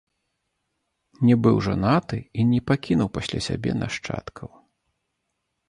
[1.29, 4.49] Не быў жанаты і не пакінуў пасля сябе нашчадкаў.